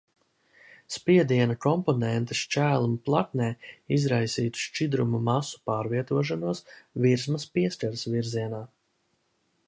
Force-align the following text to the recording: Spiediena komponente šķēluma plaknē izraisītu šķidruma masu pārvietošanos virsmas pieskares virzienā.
Spiediena 0.93 1.55
komponente 1.65 2.37
šķēluma 2.39 3.01
plaknē 3.09 3.49
izraisītu 3.97 4.61
šķidruma 4.61 5.19
masu 5.27 5.61
pārvietošanos 5.71 6.63
virsmas 7.05 7.45
pieskares 7.59 8.07
virzienā. 8.15 8.63